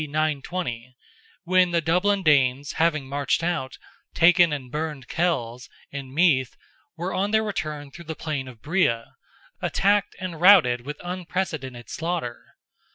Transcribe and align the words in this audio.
920), 0.07 0.95
when 1.43 1.69
the 1.69 1.79
Dublin 1.79 2.23
Danes, 2.23 2.71
having 2.71 3.07
marched 3.07 3.43
out, 3.43 3.77
taken 4.15 4.51
and 4.51 4.71
burned 4.71 5.07
Kells, 5.07 5.69
in 5.91 6.11
Meath, 6.11 6.57
were 6.97 7.13
on 7.13 7.29
their 7.29 7.43
return 7.43 7.91
through 7.91 8.05
the 8.05 8.15
plain 8.15 8.47
of 8.47 8.63
Breagh, 8.63 9.11
attacked 9.61 10.15
and 10.19 10.41
routed 10.41 10.81
with 10.81 10.97
unprecedented 11.03 11.87
slaughter. 11.87 12.43